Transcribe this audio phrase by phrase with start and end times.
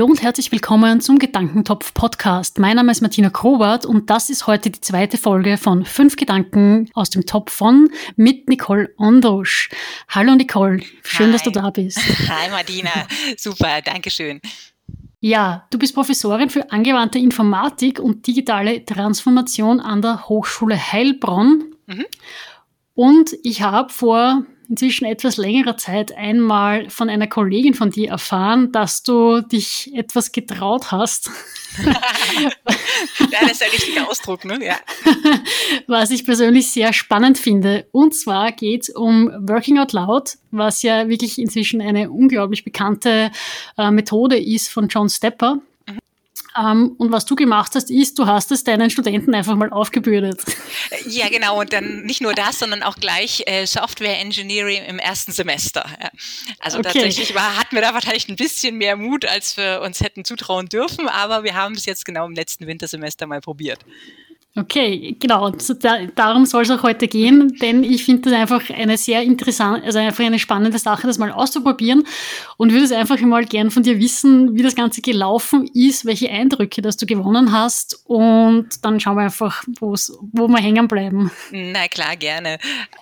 [0.00, 2.58] Hallo und herzlich willkommen zum Gedankentopf Podcast.
[2.58, 6.88] Mein Name ist Martina Krobert und das ist heute die zweite Folge von Fünf Gedanken
[6.94, 9.68] aus dem Topf von mit Nicole Ondosch.
[10.08, 11.32] Hallo Nicole, schön, Hi.
[11.32, 11.98] dass du da bist.
[12.30, 12.88] Hi Martina,
[13.36, 14.40] super, danke schön.
[15.20, 21.74] Ja, du bist Professorin für angewandte Informatik und digitale Transformation an der Hochschule Heilbronn.
[21.86, 22.06] Mhm.
[22.94, 28.70] Und ich habe vor inzwischen etwas längerer Zeit einmal von einer Kollegin von dir erfahren,
[28.70, 31.28] dass du dich etwas getraut hast.
[31.84, 34.64] ja, das ist der richtige Ausdruck, ne?
[34.64, 34.76] Ja.
[35.88, 37.88] Was ich persönlich sehr spannend finde.
[37.90, 43.30] Und zwar geht es um Working Out Loud, was ja wirklich inzwischen eine unglaublich bekannte
[43.76, 45.60] äh, Methode ist von John Stepper.
[46.60, 50.42] Ähm, und was du gemacht hast, ist, du hast es deinen Studenten einfach mal aufgebürdet.
[51.06, 51.60] Ja, genau.
[51.60, 55.84] Und dann nicht nur das, sondern auch gleich äh, Software Engineering im ersten Semester.
[56.00, 56.10] Ja.
[56.58, 56.90] Also okay.
[56.92, 60.68] tatsächlich war, hatten wir da wahrscheinlich ein bisschen mehr Mut, als wir uns hätten zutrauen
[60.68, 63.80] dürfen, aber wir haben es jetzt genau im letzten Wintersemester mal probiert.
[64.56, 65.50] Okay, genau.
[65.50, 69.84] Da, darum soll es auch heute gehen, denn ich finde das einfach eine sehr interessante,
[69.84, 72.02] also einfach eine spannende Sache, das mal auszuprobieren
[72.56, 76.30] und würde es einfach mal gern von dir wissen, wie das Ganze gelaufen ist, welche
[76.30, 81.30] Eindrücke, dass du gewonnen hast und dann schauen wir einfach, wo wir hängen bleiben.
[81.52, 82.58] Na klar, gerne.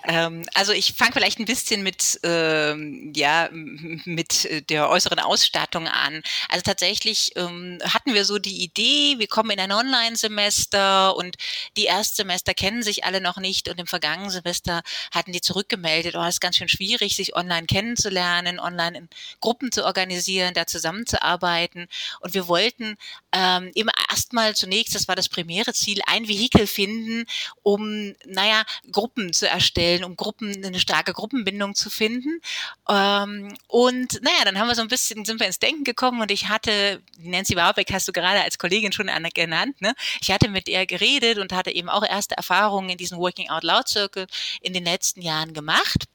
[0.07, 6.21] Ähm, also ich fange vielleicht ein bisschen mit, ähm, ja, mit der äußeren Ausstattung an.
[6.47, 11.38] Also tatsächlich ähm, hatten wir so die Idee, wir kommen in ein Online-Semester und
[11.77, 16.23] die Erstsemester kennen sich alle noch nicht und im vergangenen Semester hatten die zurückgemeldet, oh,
[16.23, 19.09] es ist ganz schön schwierig, sich online kennenzulernen, online in
[19.39, 21.87] Gruppen zu organisieren, da zusammenzuarbeiten.
[22.21, 22.97] Und wir wollten
[23.31, 27.25] ähm, eben erstmal zunächst, das war das primäre Ziel, ein Vehikel finden,
[27.63, 32.41] um, naja, Gruppen zu erstellen, um Gruppen, eine starke Gruppenbindung zu finden.
[32.87, 36.31] Ähm, und naja, dann haben wir so ein bisschen, sind wir ins Denken gekommen und
[36.31, 39.93] ich hatte, Nancy Warbeck hast du gerade als Kollegin schon genannt, ne?
[40.21, 43.49] Ich hatte mit ihr geredet, gebildet und hatte eben auch erste Erfahrungen in diesem Working
[43.49, 44.27] Out Loud Circle
[44.61, 46.05] in den letzten Jahren gemacht.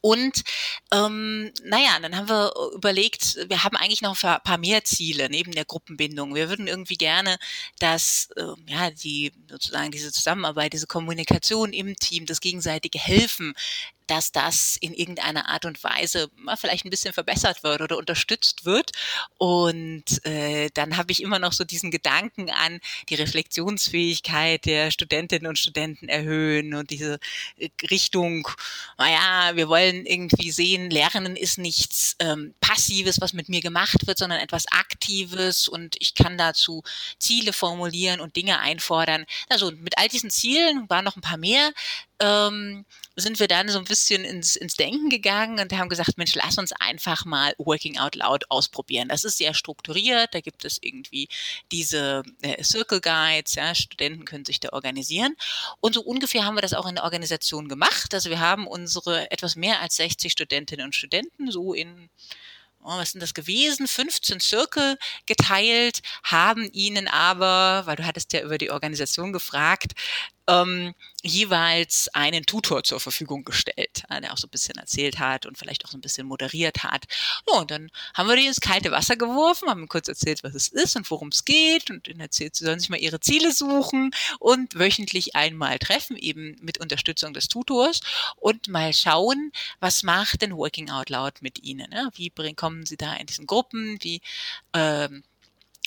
[0.00, 0.44] Und
[0.92, 5.52] ähm, naja, dann haben wir überlegt, wir haben eigentlich noch ein paar mehr Ziele neben
[5.52, 6.34] der Gruppenbindung.
[6.34, 7.38] Wir würden irgendwie gerne,
[7.78, 13.54] dass äh, ja die sozusagen diese Zusammenarbeit, diese Kommunikation im Team, das gegenseitige Helfen,
[14.08, 18.64] dass das in irgendeiner Art und Weise mal vielleicht ein bisschen verbessert wird oder unterstützt
[18.64, 18.92] wird.
[19.36, 25.46] Und äh, dann habe ich immer noch so diesen Gedanken an die Reflexionsfähigkeit der Studentinnen
[25.46, 27.18] und Studenten erhöhen und diese
[27.58, 28.48] äh, Richtung,
[28.96, 34.18] naja, wir wollen irgendwie sehen, Lernen ist nichts ähm, Passives, was mit mir gemacht wird,
[34.18, 36.82] sondern etwas Aktives und ich kann dazu
[37.18, 39.26] Ziele formulieren und Dinge einfordern.
[39.48, 41.72] Also mit all diesen Zielen waren noch ein paar mehr
[42.20, 42.84] ähm,
[43.16, 46.58] sind wir dann so ein bisschen ins, ins Denken gegangen und haben gesagt, Mensch, lass
[46.58, 49.08] uns einfach mal Working Out Loud ausprobieren.
[49.08, 51.28] Das ist sehr strukturiert, da gibt es irgendwie
[51.70, 55.34] diese äh, Circle Guides, ja, Studenten können sich da organisieren.
[55.80, 58.14] Und so ungefähr haben wir das auch in der Organisation gemacht.
[58.14, 62.08] Also wir haben unsere etwas mehr als 60 Studentinnen und Studenten so in
[62.82, 64.96] oh, was sind das gewesen, 15 Circle
[65.26, 69.92] geteilt, haben ihnen aber, weil du hattest ja über die Organisation gefragt,
[70.48, 75.58] ähm, jeweils einen Tutor zur Verfügung gestellt, der auch so ein bisschen erzählt hat und
[75.58, 77.04] vielleicht auch so ein bisschen moderiert hat.
[77.46, 80.68] Ja, und dann haben wir die ins kalte Wasser geworfen, haben kurz erzählt, was es
[80.68, 84.12] ist und worum es geht und ihnen erzählt, sie sollen sich mal ihre Ziele suchen
[84.38, 88.00] und wöchentlich einmal treffen, eben mit Unterstützung des Tutors
[88.36, 91.90] und mal schauen, was macht denn Working Out Loud mit ihnen?
[91.90, 92.10] Ne?
[92.14, 93.98] Wie kommen sie da in diesen Gruppen?
[94.00, 94.22] Wie
[94.72, 95.22] ähm,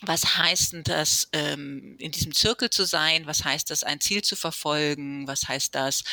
[0.02, 3.26] was heißt denn das, ähm, in diesem Zirkel zu sein?
[3.28, 5.28] Was heißt das, ein Ziel zu verfolgen?
[5.28, 6.04] Was heißt das,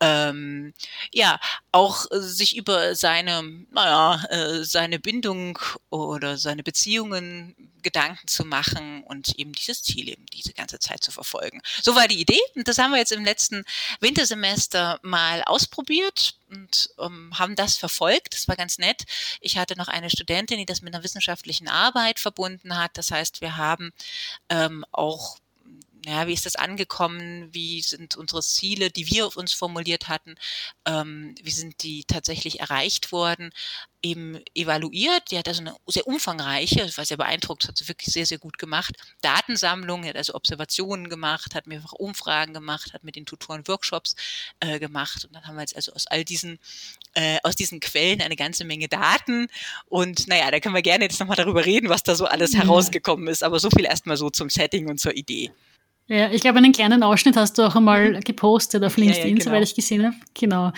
[0.00, 0.74] ähm,
[1.12, 1.40] ja,
[1.72, 5.58] auch sich über seine, naja, äh, seine Bindung
[5.90, 11.10] oder seine Beziehungen Gedanken zu machen und eben dieses Ziel eben diese ganze Zeit zu
[11.10, 11.60] verfolgen.
[11.82, 13.64] So war die Idee und das haben wir jetzt im letzten
[14.00, 18.34] Wintersemester mal ausprobiert und ähm, haben das verfolgt.
[18.34, 19.04] Das war ganz nett.
[19.40, 22.96] Ich hatte noch eine Studentin, die das mit einer wissenschaftlichen Arbeit verbunden hat.
[22.98, 23.92] Das heißt, wir haben
[24.48, 25.38] ähm, auch
[26.06, 27.52] ja, wie ist das angekommen?
[27.52, 30.36] Wie sind unsere Ziele, die wir uns formuliert hatten,
[30.86, 33.50] ähm, wie sind die tatsächlich erreicht worden?
[34.02, 35.30] Eben evaluiert.
[35.30, 38.38] Die hat also eine sehr umfangreiche, ich war sehr beeindruckt, hat sie wirklich sehr, sehr
[38.38, 38.94] gut gemacht.
[39.20, 44.16] Datensammlung, hat also Observationen gemacht, hat mehrfach Umfragen gemacht, hat mit den Tutoren Workshops
[44.60, 45.26] äh, gemacht.
[45.26, 46.58] Und dann haben wir jetzt also aus all diesen,
[47.12, 49.48] äh, aus diesen Quellen eine ganze Menge Daten.
[49.86, 53.28] Und naja, da können wir gerne jetzt nochmal darüber reden, was da so alles herausgekommen
[53.28, 53.44] ist.
[53.44, 55.52] Aber so viel erstmal so zum Setting und zur Idee.
[56.10, 58.20] Ja, ich glaube, einen kleinen Ausschnitt hast du auch einmal mhm.
[58.22, 59.44] gepostet auf LinkedIn, ja, ja, genau.
[59.44, 60.16] soweit ich gesehen habe.
[60.34, 60.72] Genau.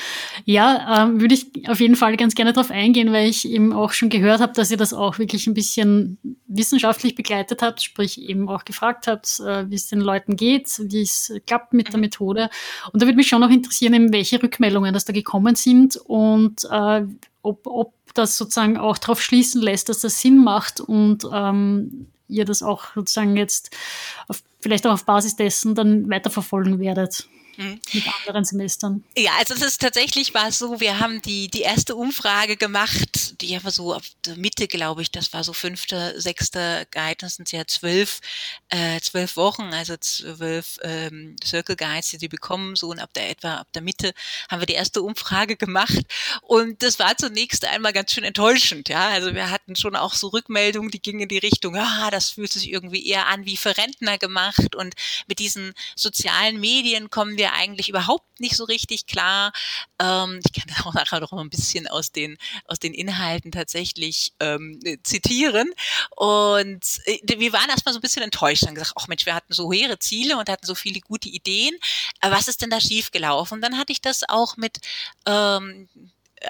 [0.44, 3.93] Ja, ähm, würde ich auf jeden Fall ganz gerne darauf eingehen, weil ich eben auch
[3.93, 6.19] schon gehört habe, dass ihr das auch wirklich ein bisschen
[6.49, 11.00] wissenschaftlich begleitet habt, sprich eben auch gefragt habt, äh, wie es den Leuten geht, wie
[11.00, 11.93] es klappt mit mhm.
[11.93, 12.50] der Methode.
[12.93, 16.67] Und da würde mich schon noch interessieren, eben welche Rückmeldungen das da gekommen sind und
[16.70, 17.06] äh,
[17.40, 22.44] ob, ob das sozusagen auch darauf schließen lässt, dass das Sinn macht und ähm, ihr
[22.44, 23.70] das auch sozusagen jetzt
[24.28, 27.28] auf, vielleicht auch auf Basis dessen dann weiterverfolgen werdet.
[27.56, 27.80] Mhm.
[27.92, 29.04] Mit anderen Semestern.
[29.16, 33.62] Ja, also es ist tatsächlich war so, wir haben die, die erste Umfrage gemacht, die
[33.62, 37.53] war so auf der Mitte, glaube ich, das war so fünfte, sechste Guide, das sind
[37.53, 38.20] ja zwölf,
[38.69, 43.31] äh, zwölf Wochen, also zwölf ähm, Circle Guides, die die bekommen, so und ab der
[43.31, 44.12] etwa, ab der Mitte
[44.50, 46.00] haben wir die erste Umfrage gemacht.
[46.43, 50.29] Und das war zunächst einmal ganz schön enttäuschend, ja, also wir hatten schon auch so
[50.29, 53.76] Rückmeldungen, die gingen in die Richtung, ja, das fühlt sich irgendwie eher an wie für
[53.76, 54.75] Rentner gemacht.
[54.75, 54.94] Und
[55.26, 59.53] mit diesen sozialen Medien kommen wir eigentlich überhaupt nicht so richtig klar.
[59.99, 62.37] Ähm, ich kann auch nachher noch ein bisschen aus den,
[62.67, 65.72] aus den Inhalten tatsächlich ähm, zitieren.
[66.16, 69.52] Und äh, wir waren erstmal so ein bisschen enttäuscht und gesagt, ach Mensch, wir hatten
[69.52, 71.75] so hohe Ziele und hatten so viele gute Ideen.
[72.20, 73.60] Was ist denn da schiefgelaufen?
[73.60, 74.78] Dann hatte ich das auch mit
[75.26, 75.88] ähm,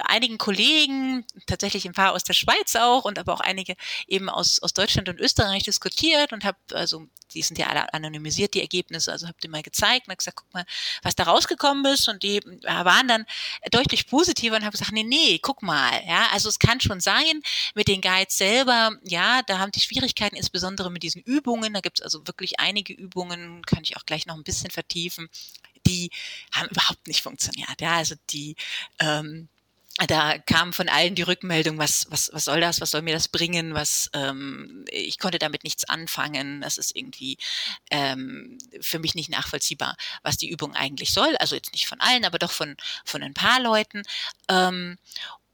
[0.05, 3.75] einigen Kollegen, tatsächlich ein paar aus der Schweiz auch und aber auch einige
[4.07, 8.53] eben aus, aus Deutschland und Österreich diskutiert und habe, also die sind ja alle anonymisiert,
[8.53, 10.65] die Ergebnisse, also habe die mal gezeigt und habe gesagt, guck mal,
[11.01, 13.25] was da rausgekommen ist und die waren dann
[13.71, 17.41] deutlich positiver und habe gesagt, nee, nee, guck mal, ja, also es kann schon sein,
[17.75, 21.99] mit den Guides selber, ja, da haben die Schwierigkeiten, insbesondere mit diesen Übungen, da gibt
[21.99, 25.29] es also wirklich einige Übungen, kann ich auch gleich noch ein bisschen vertiefen,
[25.85, 26.11] die
[26.51, 28.55] haben überhaupt nicht funktioniert, ja, also die,
[28.99, 29.49] ähm,
[30.07, 33.27] da kam von allen die Rückmeldung, was, was, was soll das, was soll mir das
[33.27, 37.37] bringen, was, ähm, ich konnte damit nichts anfangen, das ist irgendwie
[37.91, 42.25] ähm, für mich nicht nachvollziehbar, was die Übung eigentlich soll, also jetzt nicht von allen,
[42.25, 42.75] aber doch von,
[43.05, 44.01] von ein paar Leuten.
[44.49, 44.97] Ähm,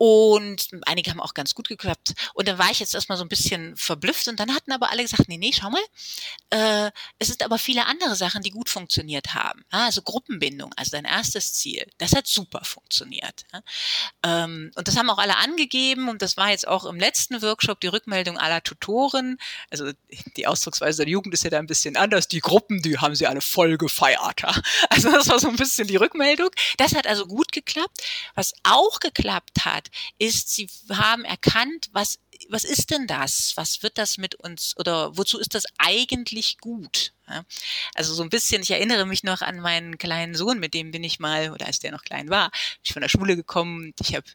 [0.02, 2.14] und einige haben auch ganz gut geklappt.
[2.34, 4.30] Und da war ich jetzt erstmal so ein bisschen verblüfft.
[4.30, 5.82] Und dann hatten aber alle gesagt, nee, nee, schau mal,
[6.52, 9.66] äh, es sind aber viele andere Sachen, die gut funktioniert haben.
[9.74, 13.44] Ja, also Gruppenbindung, also dein erstes Ziel, das hat super funktioniert.
[13.52, 13.62] Ja.
[14.24, 16.08] Ähm, und das haben auch alle angegeben.
[16.08, 19.38] Und das war jetzt auch im letzten Workshop die Rückmeldung aller Tutoren.
[19.70, 19.92] Also
[20.38, 22.30] die Ausdrucksweise der Jugend ist ja da ein bisschen anders.
[22.30, 24.44] Die Gruppen, die haben sie alle voll gefeiert.
[24.44, 24.56] Ja.
[24.90, 26.52] Also das war so ein bisschen die Rückmeldung.
[26.78, 28.02] Das hat also gut geklappt.
[28.36, 32.20] Was auch geklappt hat, ist, sie haben erkannt, was
[32.50, 33.54] was ist denn das?
[33.56, 37.14] Was wird das mit uns oder wozu ist das eigentlich gut?
[37.30, 37.44] Ja,
[37.94, 41.04] also so ein bisschen, ich erinnere mich noch an meinen kleinen Sohn, mit dem bin
[41.04, 43.94] ich mal, oder als der noch klein war, bin ich von der Schule gekommen.
[44.02, 44.26] Ich habe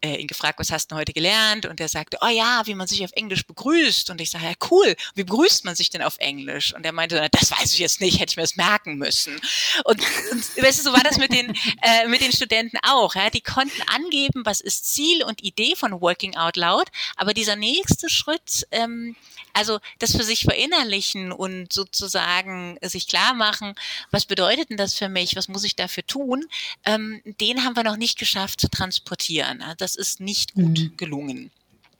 [0.00, 1.66] äh, ihn gefragt, was hast du heute gelernt?
[1.66, 4.10] Und er sagte, oh ja, wie man sich auf Englisch begrüßt.
[4.10, 6.74] Und ich sage, ja cool, wie begrüßt man sich denn auf Englisch?
[6.74, 9.40] Und er meinte, das weiß ich jetzt nicht, hätte ich mir das merken müssen.
[9.84, 10.02] Und,
[10.32, 13.14] und weißt du, so war das mit den, äh, mit den Studenten auch.
[13.14, 13.30] Ja?
[13.30, 18.08] Die konnten angeben, was ist Ziel und Idee von Working Out Loud, aber dieser nächste
[18.08, 19.16] Schritt, ähm,
[19.52, 23.74] also das für sich verinnerlichen und sozusagen sich klar machen,
[24.10, 26.44] was bedeutet denn das für mich, was muss ich dafür tun,
[26.84, 29.62] ähm, den haben wir noch nicht geschafft zu transportieren.
[29.78, 30.96] Das ist nicht gut mhm.
[30.96, 31.50] gelungen.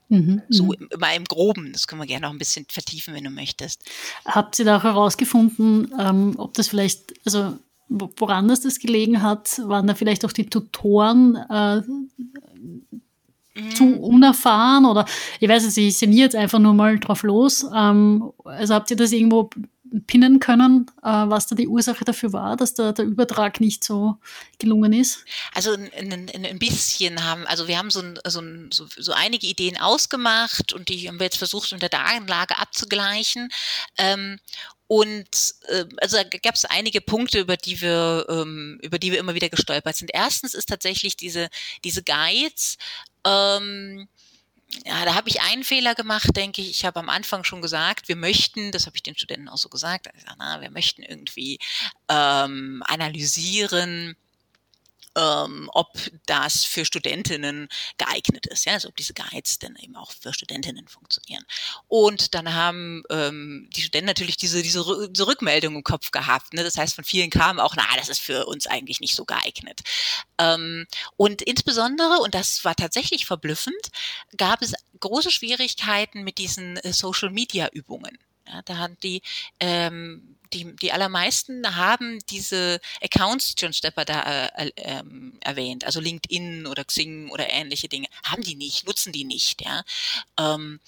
[0.08, 0.88] Mhm, so mhm.
[0.98, 3.88] mal im Groben, das können wir gerne noch ein bisschen vertiefen, wenn du möchtest.
[4.24, 7.56] Habt ihr da auch herausgefunden, ähm, ob das vielleicht, also
[7.88, 9.60] woran das das gelegen hat?
[9.64, 11.82] Waren da vielleicht auch die Tutoren äh,
[13.74, 13.98] zu mhm.
[13.98, 15.04] unerfahren oder
[15.38, 17.66] ich weiß nicht, ich sinniere jetzt einfach nur mal drauf los.
[17.74, 19.50] Ähm, also habt ihr das irgendwo
[20.06, 24.16] pinnen können, äh, was da die Ursache dafür war, dass der, der Übertrag nicht so
[24.58, 25.24] gelungen ist?
[25.52, 29.46] Also ein, ein, bisschen haben, also wir haben so, ein, so, ein, so, so, einige
[29.46, 33.48] Ideen ausgemacht und die haben wir jetzt versucht unter der Anlage abzugleichen.
[33.98, 34.38] Ähm,
[34.86, 39.20] und äh, also da gab es einige Punkte, über die wir ähm, über die wir
[39.20, 40.10] immer wieder gestolpert sind.
[40.12, 41.48] Erstens ist tatsächlich diese
[41.84, 42.76] diese Guides
[43.26, 44.08] ähm,
[44.84, 46.70] ja, da habe ich einen Fehler gemacht, denke ich.
[46.70, 49.68] Ich habe am Anfang schon gesagt, wir möchten, das habe ich den Studenten auch so
[49.68, 51.58] gesagt, also, na, wir möchten irgendwie
[52.08, 54.16] ähm, analysieren,
[55.16, 55.88] ähm, ob
[56.26, 60.88] das für Studentinnen geeignet ist, ja, also ob diese Guides denn eben auch für Studentinnen
[60.88, 61.44] funktionieren.
[61.88, 66.54] Und dann haben ähm, die Studenten natürlich diese, diese, diese Rückmeldung im Kopf gehabt.
[66.54, 66.62] Ne?
[66.62, 69.80] Das heißt, von vielen kam auch, na, das ist für uns eigentlich nicht so geeignet.
[70.38, 70.86] Ähm,
[71.16, 73.90] und insbesondere, und das war tatsächlich verblüffend,
[74.36, 78.18] gab es große Schwierigkeiten mit diesen äh, Social-Media-Übungen.
[78.46, 79.22] Ja, da haben die
[79.60, 86.00] ähm, die, die allermeisten haben diese Accounts, die John Stepper da äh, ähm, erwähnt, also
[86.00, 89.82] LinkedIn oder Xing oder ähnliche Dinge, haben die nicht, nutzen die nicht, ja.
[90.38, 90.80] Ähm,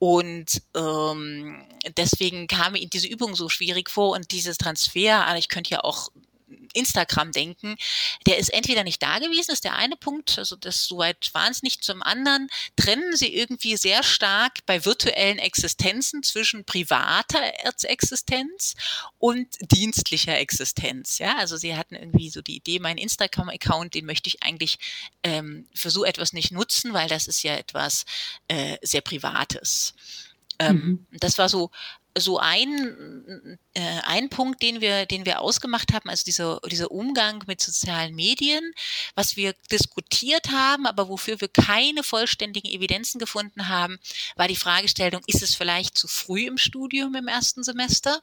[0.00, 1.64] Und ähm,
[1.96, 6.10] deswegen kam mir diese Übung so schwierig vor und dieses Transfer, ich könnte ja auch
[6.72, 7.76] Instagram denken,
[8.26, 11.62] der ist entweder nicht da gewesen, ist der eine Punkt, also das soweit waren es
[11.62, 17.40] nicht zum anderen, trennen sie irgendwie sehr stark bei virtuellen Existenzen zwischen privater
[17.82, 18.74] Existenz
[19.18, 21.18] und dienstlicher Existenz.
[21.18, 24.78] Ja, also sie hatten irgendwie so die Idee, mein Instagram-Account, den möchte ich eigentlich
[25.22, 28.04] ähm, für so etwas nicht nutzen, weil das ist ja etwas
[28.48, 29.94] äh, sehr Privates.
[30.58, 31.18] Ähm, mhm.
[31.18, 31.70] Das war so
[32.16, 37.44] so ein, äh, ein Punkt, den wir, den wir ausgemacht haben, also dieser, dieser Umgang
[37.46, 38.72] mit sozialen Medien,
[39.14, 43.98] was wir diskutiert haben, aber wofür wir keine vollständigen Evidenzen gefunden haben,
[44.36, 48.22] war die Fragestellung, ist es vielleicht zu früh im Studium im ersten Semester?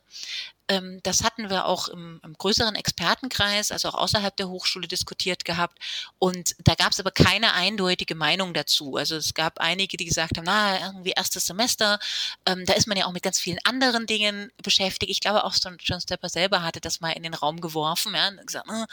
[0.67, 5.45] Ähm, das hatten wir auch im, im, größeren Expertenkreis, also auch außerhalb der Hochschule diskutiert
[5.45, 5.77] gehabt.
[6.17, 8.95] Und da gab es aber keine eindeutige Meinung dazu.
[8.95, 11.99] Also es gab einige, die gesagt haben, na, irgendwie erstes Semester,
[12.47, 15.11] ähm, da ist man ja auch mit ganz vielen anderen Dingen beschäftigt.
[15.11, 18.45] Ich glaube auch John Stepper selber hatte das mal in den Raum geworfen, ja, und
[18.47, 18.85] gesagt, äh,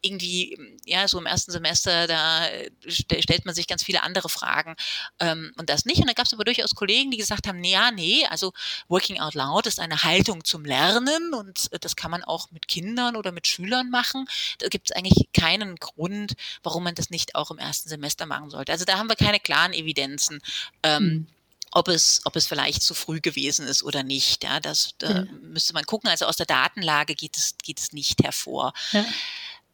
[0.00, 2.48] irgendwie, ja, so im ersten Semester, da
[2.88, 4.74] stellt man sich ganz viele andere Fragen
[5.20, 6.00] ähm, und das nicht.
[6.00, 8.52] Und da gab es aber durchaus Kollegen, die gesagt haben, nee, ja, nee, also
[8.88, 12.50] Working Out Loud ist eine Haltung zum Lernen Lernen und äh, das kann man auch
[12.50, 14.26] mit Kindern oder mit Schülern machen.
[14.58, 18.50] Da gibt es eigentlich keinen Grund, warum man das nicht auch im ersten Semester machen
[18.50, 18.72] sollte.
[18.72, 20.40] Also da haben wir keine klaren Evidenzen.
[20.82, 21.26] Ähm, mhm
[21.72, 24.42] ob es, ob es vielleicht zu früh gewesen ist oder nicht.
[24.42, 25.24] Ja, das da ja.
[25.40, 26.10] müsste man gucken.
[26.10, 28.72] Also aus der Datenlage geht es, geht es nicht hervor.
[28.90, 29.04] Ja.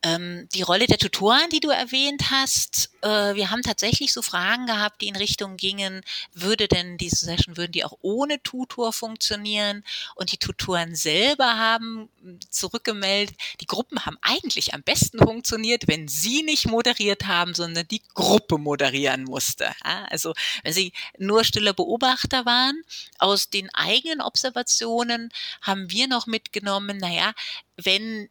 [0.06, 4.66] Ähm, die Rolle der Tutoren, die du erwähnt hast, äh, wir haben tatsächlich so Fragen
[4.66, 9.82] gehabt, die in Richtung gingen, würde denn diese Session, würden die auch ohne Tutor funktionieren?
[10.14, 12.08] Und die Tutoren selber haben
[12.50, 18.02] zurückgemeldet, die Gruppen haben eigentlich am besten funktioniert, wenn sie nicht moderiert haben, sondern die
[18.14, 19.72] Gruppe moderieren musste.
[19.84, 22.80] Ja, also wenn sie nur stille Beobachter waren,
[23.18, 25.32] aus den eigenen Observationen
[25.62, 27.32] haben wir noch mitgenommen, naja,
[27.76, 28.28] wenn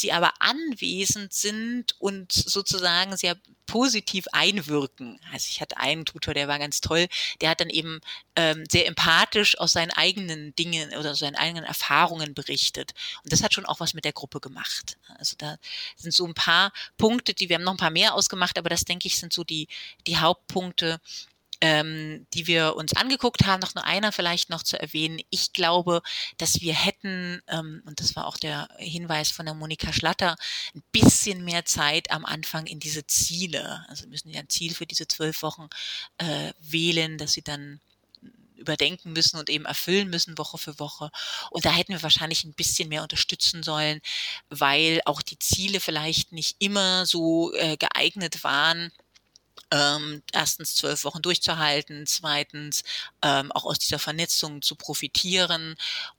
[0.00, 5.18] sie aber anwesend sind und sozusagen sehr positiv einwirken.
[5.32, 7.06] Also ich hatte einen Tutor, der war ganz toll,
[7.40, 8.00] der hat dann eben
[8.36, 12.92] ähm, sehr empathisch aus seinen eigenen Dingen oder seinen eigenen Erfahrungen berichtet.
[13.24, 14.98] Und das hat schon auch was mit der Gruppe gemacht.
[15.18, 15.56] Also da
[15.96, 18.84] sind so ein paar Punkte, die wir haben noch ein paar mehr ausgemacht, aber das
[18.84, 19.68] denke ich sind so die,
[20.06, 21.00] die Hauptpunkte,
[21.62, 25.20] ähm, die wir uns angeguckt haben, noch nur einer vielleicht noch zu erwähnen.
[25.30, 26.02] Ich glaube,
[26.36, 30.34] dass wir hätten, ähm, und das war auch der Hinweis von der Monika Schlatter,
[30.74, 34.86] ein bisschen mehr Zeit am Anfang in diese Ziele, also müssen ja ein Ziel für
[34.86, 35.68] diese zwölf Wochen
[36.18, 37.80] äh, wählen, dass sie dann
[38.56, 41.10] überdenken müssen und eben erfüllen müssen Woche für Woche.
[41.50, 44.00] Und da hätten wir wahrscheinlich ein bisschen mehr unterstützen sollen,
[44.48, 48.90] weil auch die Ziele vielleicht nicht immer so äh, geeignet waren,
[49.70, 52.82] ähm, erstens zwölf Wochen durchzuhalten, zweitens
[53.22, 55.76] ähm, auch aus dieser Vernetzung zu profitieren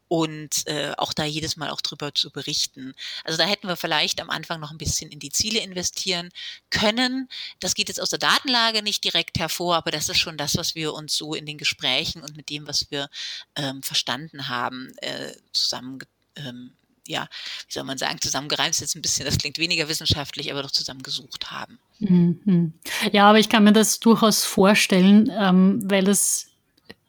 [0.08, 2.94] und äh, auch da jedes Mal auch drüber zu berichten.
[3.24, 6.30] Also da hätten wir vielleicht am Anfang noch ein bisschen in die Ziele investieren
[6.70, 7.30] können.
[7.60, 10.76] Das geht jetzt aus der Datenlage nicht direkt hervor, aber das ist schon das, was
[10.76, 13.10] wir uns so in den Gesprächen und mit dem, was wir
[13.56, 16.00] ähm, verstanden haben, äh, zusammen
[16.36, 16.76] ähm,
[17.08, 17.28] ja,
[17.68, 20.72] wie soll man sagen, zusammengereimt ist jetzt ein bisschen, das klingt weniger wissenschaftlich, aber doch
[20.72, 21.80] zusammengesucht haben.
[22.00, 22.74] Mhm.
[23.12, 26.48] Ja, aber ich kann mir das durchaus vorstellen, ähm, weil es,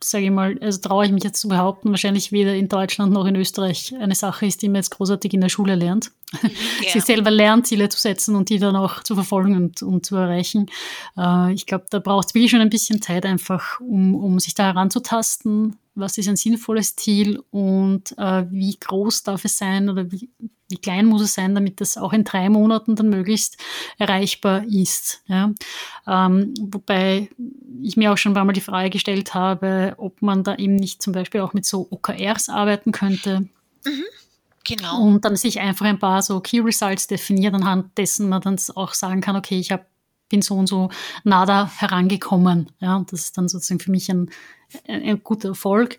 [0.03, 3.25] sage ich mal, also traue ich mich jetzt zu behaupten, wahrscheinlich weder in Deutschland noch
[3.27, 6.11] in Österreich eine Sache ist, die man jetzt großartig in der Schule lernt.
[6.43, 6.51] Mhm,
[6.83, 6.91] ja.
[6.93, 10.17] Sie selber lernt, Ziele zu setzen und die dann auch zu verfolgen und, und zu
[10.17, 10.67] erreichen.
[11.17, 14.55] Äh, ich glaube, da braucht es wirklich schon ein bisschen Zeit einfach, um, um sich
[14.55, 20.11] da heranzutasten, was ist ein sinnvolles Ziel und äh, wie groß darf es sein oder
[20.11, 20.31] wie,
[20.69, 23.59] wie klein muss es sein, damit das auch in drei Monaten dann möglichst
[23.99, 25.23] erreichbar ist.
[25.27, 25.53] Ja?
[26.07, 27.31] Ähm, wobei
[27.83, 30.77] ich mir auch schon ein paar Mal die Frage gestellt habe, ob man da eben
[30.77, 33.49] nicht zum Beispiel auch mit so OKRs arbeiten könnte.
[33.85, 34.05] Mhm.
[34.65, 35.03] Genau.
[35.03, 38.95] Und dann sich einfach ein paar so Key Results definiert, anhand dessen man dann auch
[38.95, 39.85] sagen kann, okay, ich habe
[40.35, 40.91] bin so und so
[41.23, 42.71] nah da herangekommen.
[42.81, 44.31] Ja, das ist dann sozusagen für mich ein,
[44.89, 45.99] ein, ein guter Erfolg.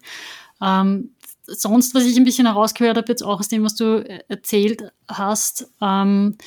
[0.62, 1.12] Ähm,
[1.48, 4.92] sonst, was ich ein bisschen herausgehört habe, jetzt auch aus dem, was du äh, erzählt
[5.08, 6.38] hast, ähm,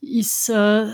[0.00, 0.86] ist, äh,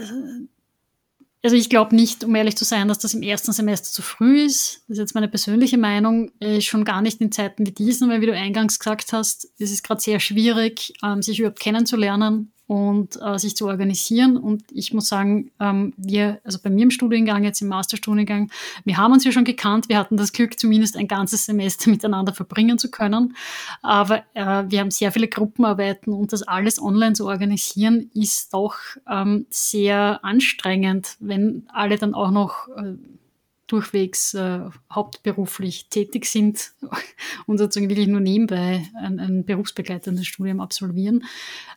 [1.45, 4.43] also ich glaube nicht, um ehrlich zu sein, dass das im ersten Semester zu früh
[4.43, 4.83] ist.
[4.89, 8.21] Das ist jetzt meine persönliche Meinung, äh, schon gar nicht in Zeiten wie diesen, weil
[8.21, 13.19] wie du eingangs gesagt hast, es ist gerade sehr schwierig, ähm, sich überhaupt kennenzulernen und
[13.23, 14.37] äh, sich zu organisieren.
[14.37, 18.51] Und ich muss sagen, ähm, wir, also bei mir im Studiengang, jetzt im Masterstudiengang,
[18.85, 19.89] wir haben uns ja schon gekannt.
[19.89, 23.37] Wir hatten das Glück, zumindest ein ganzes Semester miteinander verbringen zu können.
[23.83, 28.77] Aber äh, wir haben sehr viele Gruppenarbeiten und das alles online zu organisieren, ist doch
[29.09, 32.95] ähm, sehr anstrengend, wenn alle dann auch noch äh,
[33.67, 34.61] durchwegs äh,
[34.93, 36.73] hauptberuflich tätig sind
[37.47, 41.25] und sozusagen wirklich nur nebenbei ein, ein berufsbegleitendes Studium absolvieren.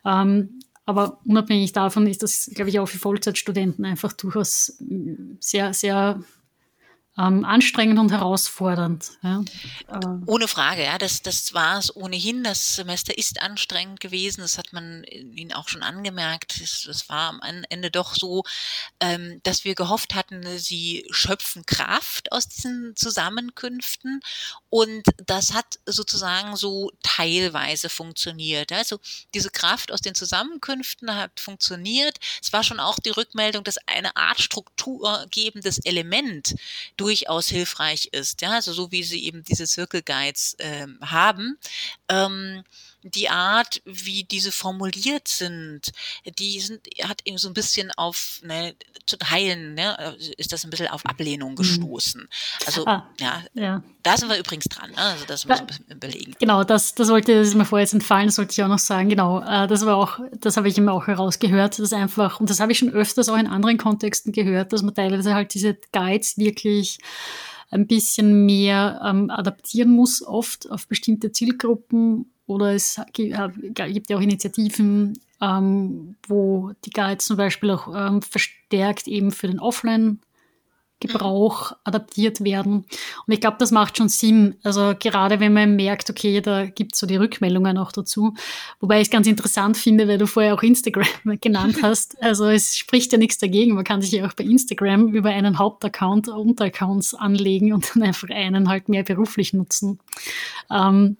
[0.04, 4.76] Ähm, aber unabhängig davon ist das, glaube ich, auch für Vollzeitstudenten einfach durchaus
[5.40, 6.22] sehr, sehr
[7.18, 9.10] ähm, anstrengend und herausfordernd.
[9.22, 9.42] Ja.
[10.26, 12.44] Ohne Frage, ja, das, das war es ohnehin.
[12.44, 14.40] Das Semester ist anstrengend gewesen.
[14.42, 16.60] Das hat man Ihnen auch schon angemerkt.
[16.60, 18.44] Das war am Ende doch so,
[19.00, 24.20] ähm, dass wir gehofft hatten, Sie schöpfen Kraft aus diesen Zusammenkünften.
[24.68, 28.72] Und das hat sozusagen so teilweise funktioniert.
[28.72, 29.00] Also
[29.34, 32.18] diese Kraft aus den Zusammenkünften hat funktioniert.
[32.40, 36.54] Es war schon auch die Rückmeldung, dass eine Art strukturgebendes Element
[37.00, 38.42] durchaus hilfreich ist.
[38.42, 41.58] Ja, also so wie sie eben diese Circle Guides äh, haben.
[42.08, 42.62] Ähm,
[43.02, 45.92] die Art, wie diese formuliert sind,
[46.38, 48.74] die sind, hat eben so ein bisschen auf, ne,
[49.06, 51.56] zu teilen, ne, ist das ein bisschen auf Ablehnung mhm.
[51.56, 52.28] gestoßen.
[52.66, 54.98] Also, ah, ja, ja, da sind wir übrigens dran, ne?
[54.98, 56.34] also das muss man überlegen.
[56.38, 58.78] Genau, das, das wollte, das ist mir vorher jetzt entfallen, das sollte ich auch noch
[58.78, 62.50] sagen, genau, äh, das war auch, das habe ich immer auch herausgehört, dass einfach, und
[62.50, 65.76] das habe ich schon öfters auch in anderen Kontexten gehört, dass man teilweise halt diese
[65.92, 66.98] Guides wirklich
[67.70, 74.20] ein bisschen mehr ähm, adaptieren muss, oft auf bestimmte Zielgruppen oder es gibt ja auch
[74.20, 80.18] Initiativen, ähm, wo die Guides zum Beispiel auch ähm, verstärkt eben für den Offline
[81.00, 82.84] Gebrauch adaptiert werden.
[83.26, 84.56] Und ich glaube, das macht schon Sinn.
[84.62, 88.34] Also gerade wenn man merkt, okay, da gibt es so die Rückmeldungen auch dazu.
[88.80, 91.06] Wobei ich es ganz interessant finde, weil du vorher auch Instagram
[91.40, 92.20] genannt hast.
[92.22, 93.74] Also es spricht ja nichts dagegen.
[93.74, 98.28] Man kann sich ja auch bei Instagram über einen Hauptaccount Unteraccounts anlegen und dann einfach
[98.28, 99.98] einen halt mehr beruflich nutzen.
[100.70, 101.16] Ähm,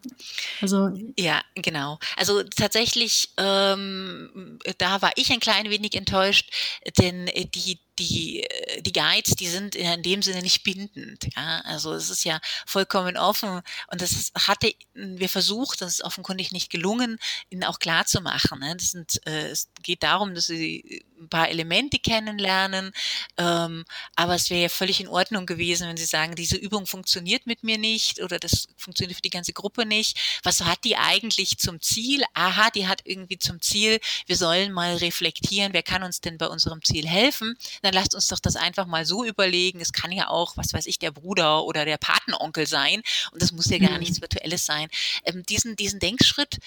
[0.61, 1.99] also ja, genau.
[2.17, 6.51] Also tatsächlich, ähm, da war ich ein klein wenig enttäuscht,
[6.99, 11.27] denn die die, äh, die Guides, die sind in dem Sinne nicht bindend.
[11.37, 11.61] Ja?
[11.65, 16.71] Also es ist ja vollkommen offen und das hatte wir versucht, das ist offenkundig nicht
[16.71, 18.61] gelungen, ihnen auch klar zu machen.
[18.61, 18.77] Ne?
[18.77, 22.93] Das sind, äh, es geht darum, dass sie ein paar Elemente kennenlernen,
[23.37, 23.85] ähm,
[24.17, 27.63] aber es wäre ja völlig in Ordnung gewesen, wenn sie sagen, diese Übung funktioniert mit
[27.63, 30.19] mir nicht oder das funktioniert für die ganze Gruppe nicht.
[30.43, 32.25] Was hat die eigentlich zum Ziel?
[32.35, 36.47] Aha, die hat irgendwie zum Ziel, wir sollen mal reflektieren, wer kann uns denn bei
[36.47, 37.57] unserem Ziel helfen?
[37.91, 39.81] Dann lasst uns doch das einfach mal so überlegen.
[39.81, 43.51] Es kann ja auch, was weiß ich, der Bruder oder der Patenonkel sein und das
[43.51, 43.99] muss ja gar mhm.
[43.99, 44.89] nichts Virtuelles sein.
[45.25, 46.59] Ähm, diesen, diesen Denkschritt,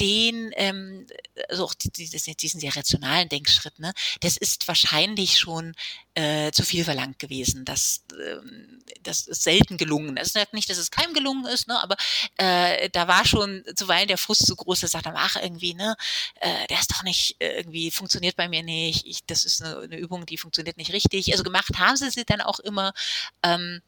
[0.00, 1.06] den, ähm,
[1.48, 5.74] also auch diesen, sehr rationalen Denkschritt, ne, das ist wahrscheinlich schon
[6.14, 7.64] äh, zu viel verlangt gewesen.
[7.64, 10.16] Das, ähm, das ist selten gelungen.
[10.16, 11.96] Es ist nicht, dass es keinem gelungen ist, ne, aber
[12.38, 15.94] äh, da war schon zuweilen der Frust so groß, dass sagt, ach irgendwie, ne,
[16.40, 19.06] äh, der ist doch nicht irgendwie funktioniert bei mir nicht.
[19.06, 21.32] Ich, das ist eine, eine Übung, die funktioniert nicht richtig.
[21.32, 22.92] Also gemacht haben sie sie dann auch immer.
[23.42, 23.80] Ähm,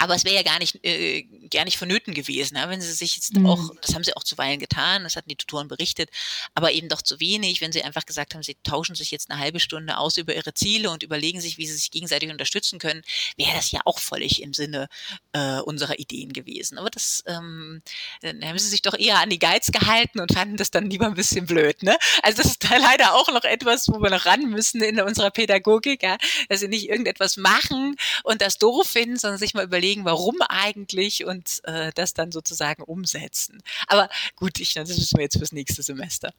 [0.00, 3.16] aber es wäre ja gar nicht, äh, gar nicht vonnöten gewesen, ja, wenn sie sich
[3.16, 3.44] jetzt mhm.
[3.44, 6.08] auch, das haben sie auch zuweilen getan, das hatten die Tutoren berichtet,
[6.54, 9.38] aber eben doch zu wenig, wenn sie einfach gesagt haben, sie tauschen sich jetzt eine
[9.38, 13.02] halbe Stunde aus über ihre Ziele und überlegen sich, wie sie sich gegenseitig unterstützen können,
[13.36, 14.88] wäre das ja auch völlig im Sinne
[15.34, 16.78] äh, unserer Ideen gewesen.
[16.78, 17.82] Aber das, ähm,
[18.22, 21.08] dann haben sie sich doch eher an die Guides gehalten und fanden das dann lieber
[21.08, 21.82] ein bisschen blöd.
[21.82, 21.98] Ne?
[22.22, 25.30] Also das ist da leider auch noch etwas, wo wir noch ran müssen in unserer
[25.30, 26.16] Pädagogik, ja,
[26.48, 30.36] dass sie nicht irgendetwas machen und das doof finden, sondern sich mal überlegen, überlegen, warum
[30.48, 33.62] eigentlich und äh, das dann sozusagen umsetzen.
[33.86, 36.32] Aber gut, ich, das müssen wir jetzt fürs nächste Semester.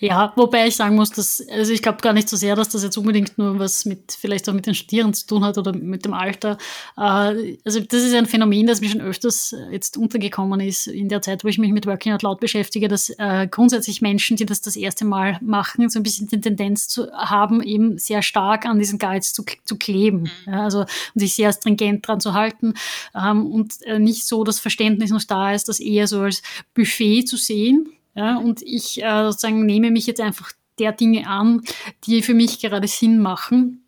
[0.00, 2.82] ja, wobei ich sagen muss, dass, also ich glaube gar nicht so sehr, dass das
[2.82, 6.04] jetzt unbedingt nur was mit, vielleicht auch mit den Studierenden zu tun hat oder mit
[6.04, 6.58] dem Alter.
[6.96, 11.22] Äh, also das ist ein Phänomen, das mir schon öfters jetzt untergekommen ist in der
[11.22, 14.60] Zeit, wo ich mich mit Working Out Loud beschäftige, dass äh, grundsätzlich Menschen, die das
[14.60, 18.78] das erste Mal machen, so ein bisschen die Tendenz zu haben, eben sehr stark an
[18.78, 20.30] diesen Guides zu, zu kleben.
[20.46, 20.52] Mhm.
[20.52, 22.74] Ja, also und sich sehr stringent stringent dran zu halten
[23.14, 26.42] ähm, und äh, nicht so das Verständnis noch da ist, das eher so als
[26.74, 27.88] Buffet zu sehen.
[28.14, 31.62] Ja, und ich äh, sozusagen nehme mich jetzt einfach der Dinge an,
[32.04, 33.82] die für mich gerade Sinn machen.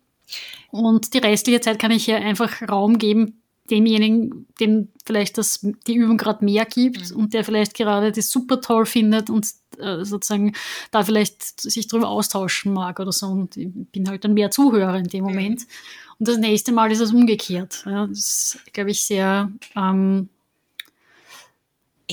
[0.71, 3.38] Und die restliche Zeit kann ich hier einfach Raum geben,
[3.69, 7.17] demjenigen, dem vielleicht das, die Übung gerade mehr gibt mhm.
[7.17, 9.47] und der vielleicht gerade das super toll findet und
[9.79, 10.53] äh, sozusagen
[10.91, 13.27] da vielleicht sich drüber austauschen mag oder so.
[13.27, 15.61] Und ich bin halt dann mehr Zuhörer in dem Moment.
[15.61, 15.65] Mhm.
[16.19, 17.83] Und das nächste Mal ist es umgekehrt.
[17.85, 20.29] Ja, das ist, glaube ich, sehr, ähm,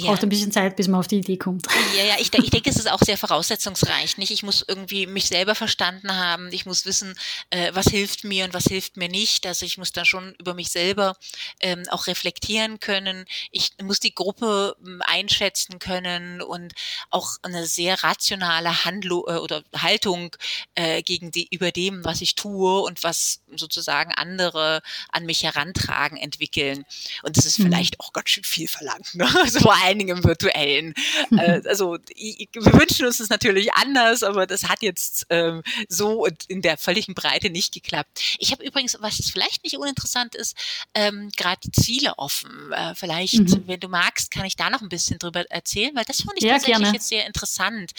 [0.04, 0.10] ja.
[0.10, 1.66] braucht ein bisschen Zeit, bis man auf die Idee kommt.
[1.96, 4.18] Ja, ja, ich, ich denke, es ist auch sehr voraussetzungsreich.
[4.18, 4.30] Nicht?
[4.30, 6.52] Ich muss irgendwie mich selber verstanden haben.
[6.52, 7.14] Ich muss wissen,
[7.50, 9.46] äh, was hilft mir und was hilft mir nicht.
[9.46, 11.16] Also ich muss da schon über mich selber
[11.60, 13.24] ähm, auch reflektieren können.
[13.50, 16.74] Ich muss die Gruppe ähm, einschätzen können und
[17.10, 20.36] auch eine sehr rationale Handlung äh, oder Haltung
[20.74, 26.18] äh, gegen die über dem, was ich tue und was sozusagen andere an mich herantragen,
[26.18, 26.84] entwickeln.
[27.22, 27.64] Und das ist mhm.
[27.64, 29.14] vielleicht auch ganz schön viel verlangt.
[29.14, 29.26] Ne?
[29.46, 30.94] Also allen Dingen im virtuellen.
[31.30, 36.24] Äh, also ich, wir wünschen uns das natürlich anders, aber das hat jetzt ähm, so
[36.24, 38.36] und in der völligen Breite nicht geklappt.
[38.38, 40.56] Ich habe übrigens, was vielleicht nicht uninteressant ist,
[40.94, 42.72] ähm, gerade die Ziele offen.
[42.72, 43.62] Äh, vielleicht, mhm.
[43.66, 46.44] wenn du magst, kann ich da noch ein bisschen drüber erzählen, weil das fand ich
[46.44, 46.96] ja, tatsächlich gerne.
[46.96, 47.92] jetzt sehr interessant.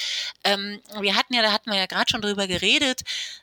[0.44, 3.02] Ähm, wir hatten ja, da hatten wir ja gerade schon drüber geredet,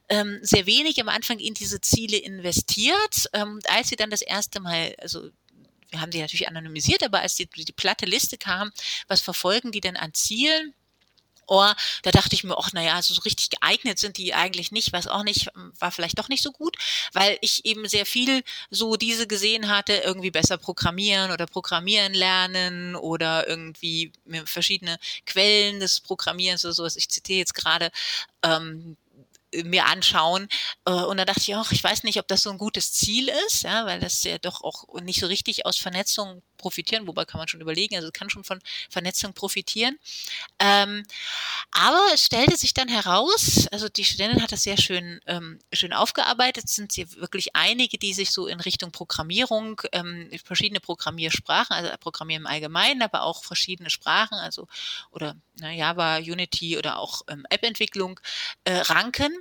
[0.09, 3.29] ähm, sehr wenig am Anfang in diese Ziele investiert.
[3.33, 5.31] Ähm, als sie dann das erste Mal, also
[5.91, 8.73] wir haben die natürlich anonymisiert, aber als die, die platte Liste kam,
[9.09, 10.75] was verfolgen die denn an Zielen?
[11.47, 11.71] Oh,
[12.03, 15.07] da dachte ich mir, ach naja, also so richtig geeignet sind die eigentlich nicht, was
[15.07, 16.77] auch nicht, war vielleicht doch nicht so gut,
[17.13, 22.97] weil ich eben sehr viel so diese gesehen hatte, irgendwie besser programmieren oder programmieren lernen
[22.97, 24.13] oder irgendwie
[24.47, 26.97] verschiedene Quellen des Programmierens oder sowas.
[26.97, 27.91] Ich zitiere jetzt gerade,
[28.43, 28.97] ähm,
[29.65, 30.49] mir anschauen.
[30.85, 33.31] Äh, und da dachte ich auch, ich weiß nicht, ob das so ein gutes Ziel
[33.47, 37.39] ist, ja, weil das ja doch auch nicht so richtig aus Vernetzung profitieren, wobei kann
[37.39, 39.99] man schon überlegen, also kann schon von Vernetzung profitieren.
[40.59, 41.03] Ähm,
[41.73, 45.93] aber es stellte sich dann heraus, also die Studentin hat das sehr schön, ähm, schön
[45.93, 51.91] aufgearbeitet, sind sie wirklich einige, die sich so in Richtung Programmierung, ähm, verschiedene Programmiersprachen, also
[52.01, 54.67] Programmieren im Allgemeinen, aber auch verschiedene Sprachen, also
[55.11, 58.19] oder na, Java, Unity oder auch ähm, App-Entwicklung
[58.65, 59.37] äh, ranken.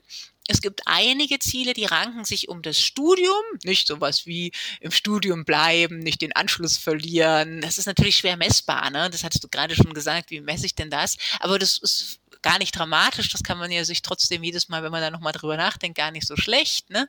[0.47, 4.51] Es gibt einige Ziele, die ranken sich um das Studium, nicht sowas wie
[4.81, 7.61] im Studium bleiben, nicht den Anschluss verlieren.
[7.61, 9.09] Das ist natürlich schwer messbar, ne?
[9.09, 11.17] Das hattest du gerade schon gesagt, wie messe ich denn das?
[11.39, 14.91] Aber das ist gar nicht dramatisch, das kann man ja sich trotzdem jedes Mal, wenn
[14.91, 17.07] man da nochmal drüber nachdenkt, gar nicht so schlecht, ne?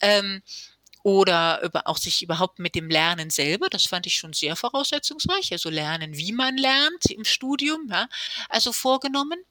[0.00, 0.42] Ähm,
[1.02, 5.52] oder über, auch sich überhaupt mit dem Lernen selber, das fand ich schon sehr voraussetzungsreich,
[5.52, 8.08] also lernen, wie man lernt im Studium, ja,
[8.48, 9.42] also vorgenommen.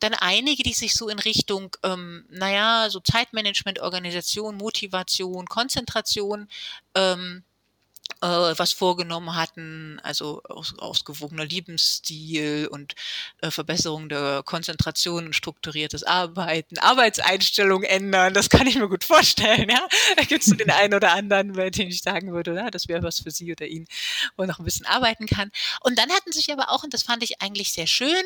[0.00, 6.48] Dann einige, die sich so in Richtung, ähm, naja, so Zeitmanagement, Organisation, Motivation, Konzentration
[6.94, 7.44] ähm,
[8.20, 12.94] äh, was vorgenommen hatten, also aus, ausgewogener Lebensstil und
[13.42, 19.68] äh, Verbesserung der Konzentration und strukturiertes Arbeiten, Arbeitseinstellung ändern, das kann ich mir gut vorstellen,
[19.68, 19.86] ja.
[20.16, 22.88] Da gibt es so den einen oder anderen, bei dem ich sagen würde, ja, das
[22.88, 23.86] wäre was für sie oder ihn,
[24.36, 25.50] wo er noch ein bisschen arbeiten kann.
[25.80, 28.24] Und dann hatten sich aber auch, und das fand ich eigentlich sehr schön,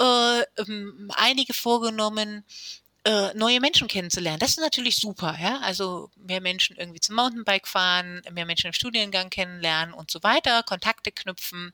[0.00, 2.44] äh, ähm, einige vorgenommen,
[3.04, 4.38] äh, neue Menschen kennenzulernen.
[4.38, 5.58] Das ist natürlich super, ja.
[5.60, 10.62] Also mehr Menschen irgendwie zum Mountainbike fahren, mehr Menschen im Studiengang kennenlernen und so weiter,
[10.62, 11.72] Kontakte knüpfen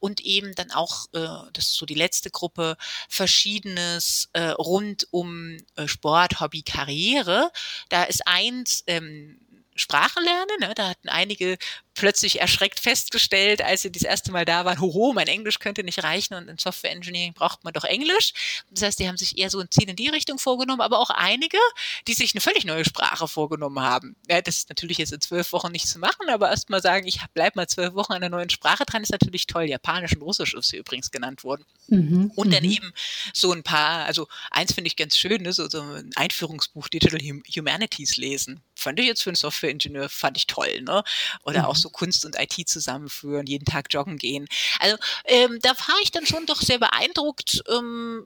[0.00, 2.76] und eben dann auch, äh, das ist so die letzte Gruppe,
[3.08, 7.50] verschiedenes äh, rund um Sport, Hobby, Karriere.
[7.88, 9.38] Da ist eins, ähm,
[9.76, 10.56] Sprache lernen.
[10.60, 10.72] Ne?
[10.74, 11.58] Da hatten einige
[11.96, 16.04] plötzlich erschreckt festgestellt, als sie das erste Mal da waren, hoho, mein Englisch könnte nicht
[16.04, 18.32] reichen und in Software Engineering braucht man doch Englisch.
[18.70, 21.10] Das heißt, die haben sich eher so ein Ziel in die Richtung vorgenommen, aber auch
[21.10, 21.58] einige,
[22.06, 24.14] die sich eine völlig neue Sprache vorgenommen haben.
[24.28, 27.06] Ja, das ist natürlich jetzt in zwölf Wochen nicht zu machen, aber erst mal sagen,
[27.06, 29.64] ich bleib mal zwölf Wochen an einer neuen Sprache dran, ist natürlich toll.
[29.64, 31.64] Japanisch und Russisch ist sie übrigens genannt worden.
[31.88, 32.70] Mhm, und dann mhm.
[32.70, 32.92] eben
[33.32, 37.20] so ein paar, also eins finde ich ganz schön, ne, so, so ein Einführungsbuch Digital
[37.20, 38.60] Humanities lesen.
[38.86, 41.02] Fand ich jetzt für einen Softwareingenieur, fand ich toll, ne?
[41.42, 41.64] Oder mhm.
[41.64, 44.46] auch so Kunst und IT zusammenführen, jeden Tag joggen gehen.
[44.78, 48.24] Also ähm, da war ich dann schon doch sehr beeindruckt ähm,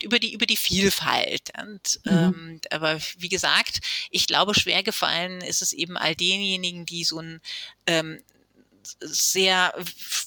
[0.00, 1.50] über die über die Vielfalt.
[1.60, 2.12] Und, mhm.
[2.12, 3.80] ähm, aber wie gesagt,
[4.12, 7.40] ich glaube, schwer gefallen ist es eben all denjenigen, die so ein
[7.88, 8.22] ähm,
[9.00, 9.74] sehr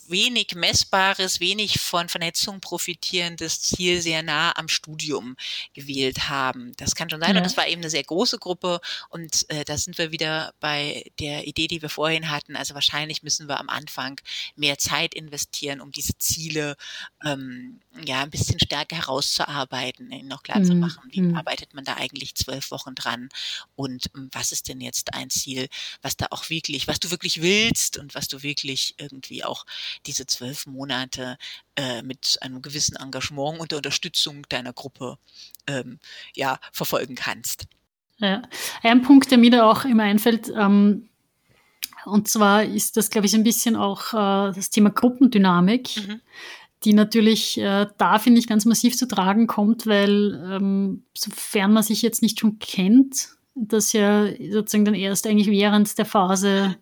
[0.08, 5.36] wenig messbares, wenig von Vernetzung profitierendes Ziel sehr nah am Studium
[5.74, 6.74] gewählt haben.
[6.78, 7.32] Das kann schon sein.
[7.32, 7.38] Ja.
[7.38, 8.80] Und das war eben eine sehr große Gruppe.
[9.10, 12.56] Und äh, da sind wir wieder bei der Idee, die wir vorhin hatten.
[12.56, 14.19] Also wahrscheinlich müssen wir am Anfang
[14.56, 16.76] mehr Zeit investieren, um diese Ziele
[17.24, 20.65] ähm, ja ein bisschen stärker herauszuarbeiten, ihnen noch klar mhm.
[20.65, 21.36] zu machen, wie mhm.
[21.36, 23.30] arbeitet man da eigentlich zwölf Wochen dran
[23.76, 25.67] und ähm, was ist denn jetzt ein Ziel,
[26.02, 28.51] was da auch wirklich, was du wirklich willst und was du wirklich
[28.98, 29.66] irgendwie auch
[30.06, 31.38] diese zwölf Monate
[31.76, 35.18] äh, mit einem gewissen Engagement und der Unterstützung deiner Gruppe
[35.68, 36.00] ähm,
[36.36, 37.66] ja verfolgen kannst.
[38.18, 38.44] Ja,
[38.84, 41.10] ein Punkt, der mir da auch immer einfällt, ähm,
[42.06, 45.98] und zwar ist das, glaube ich, ein bisschen auch äh, das Thema Gruppendynamik.
[45.98, 46.22] Mhm
[46.84, 51.84] die natürlich äh, da, finde ich, ganz massiv zu tragen kommt, weil ähm, sofern man
[51.84, 56.78] sich jetzt nicht schon kennt, das ja sozusagen dann erst eigentlich während der Phase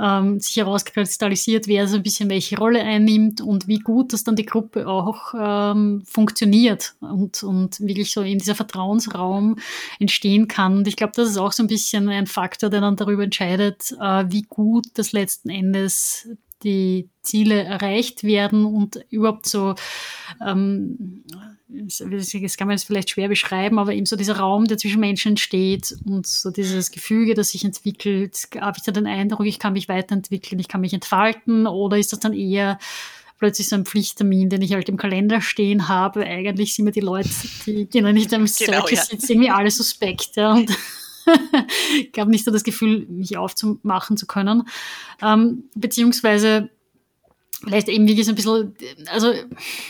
[0.00, 4.36] ähm, sich herauskristallisiert, wer so ein bisschen welche Rolle einnimmt und wie gut das dann
[4.36, 9.56] die Gruppe auch ähm, funktioniert und, und wirklich so in dieser Vertrauensraum
[9.98, 10.78] entstehen kann.
[10.78, 13.92] Und ich glaube, das ist auch so ein bisschen ein Faktor, der dann darüber entscheidet,
[14.00, 16.28] äh, wie gut das letzten Endes
[16.62, 19.74] die Ziele erreicht werden und überhaupt so,
[20.46, 21.24] ähm,
[21.72, 25.30] das kann man jetzt vielleicht schwer beschreiben, aber eben so dieser Raum, der zwischen Menschen
[25.30, 28.48] entsteht und so dieses Gefüge, das sich entwickelt.
[28.60, 32.12] Habe ich da den Eindruck, ich kann mich weiterentwickeln, ich kann mich entfalten oder ist
[32.12, 32.78] das dann eher
[33.38, 36.24] plötzlich so ein Pflichttermin, den ich halt im Kalender stehen habe.
[36.24, 37.30] Eigentlich sind mir die Leute,
[37.66, 39.02] die, noch nicht am genau, Circle ja.
[39.02, 40.36] sitzen, irgendwie alle suspekt.
[40.36, 40.52] Ja.
[40.52, 40.70] Und
[42.12, 44.68] ich habe nicht so das Gefühl, mich aufzumachen zu können.
[45.22, 46.68] Ähm, beziehungsweise
[47.62, 48.74] vielleicht eben wirklich so ein bisschen,
[49.10, 49.32] also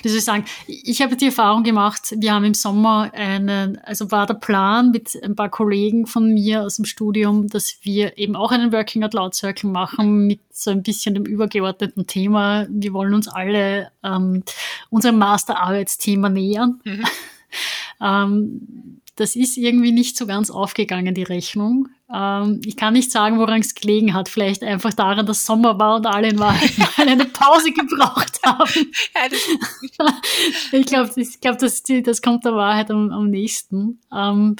[0.02, 4.10] wie soll ich sagen, ich habe die Erfahrung gemacht, wir haben im Sommer einen, also
[4.10, 8.36] war der Plan mit ein paar Kollegen von mir aus dem Studium, dass wir eben
[8.36, 12.66] auch einen Working Out Loud Circle machen mit so ein bisschen dem übergeordneten Thema.
[12.70, 14.42] Wir wollen uns alle ähm,
[14.90, 16.80] unserem Masterarbeitsthema nähern.
[16.84, 17.04] Mhm.
[18.02, 21.88] ähm, das ist irgendwie nicht so ganz aufgegangen, die Rechnung.
[22.12, 24.28] Ähm, ich kann nicht sagen, woran es gelegen hat.
[24.28, 26.54] Vielleicht einfach daran, dass Sommer war und alle mal,
[26.96, 28.70] mal eine Pause gebraucht haben.
[30.72, 34.00] ich glaube, ich glaub, das, das kommt der Wahrheit am, am nächsten.
[34.12, 34.56] Ähm,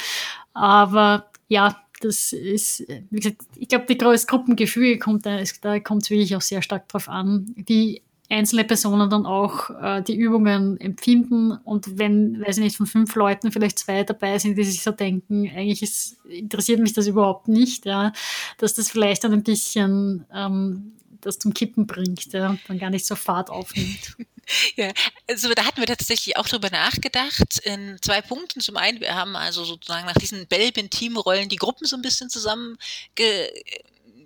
[0.55, 6.05] aber ja, das ist, wie gesagt, ich glaube, die größte Gruppengefühl kommt, da, da kommt
[6.05, 7.55] es wirklich auch sehr stark drauf an.
[7.57, 12.87] Die einzelne Personen dann auch äh, die Übungen empfinden und wenn, weiß ich nicht, von
[12.87, 17.09] fünf Leuten vielleicht zwei dabei sind, die sich so denken, eigentlich ist, interessiert mich das
[17.09, 18.13] überhaupt nicht, ja,
[18.59, 22.91] dass das vielleicht dann ein bisschen ähm, das zum Kippen bringt, ja, und dann gar
[22.91, 24.17] nicht so Fahrt aufnimmt.
[24.75, 24.91] Ja,
[25.29, 28.61] also da hatten wir tatsächlich auch drüber nachgedacht in zwei Punkten.
[28.61, 32.77] Zum einen, wir haben also sozusagen nach diesen Belbin-Teamrollen die Gruppen so ein bisschen zusammen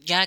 [0.05, 0.25] ja,